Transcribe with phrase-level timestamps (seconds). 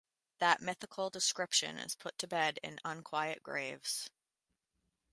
[0.39, 4.09] That mythical description is put to bed in "Unquiet Graves".